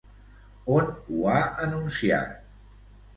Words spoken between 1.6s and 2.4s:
anunciat?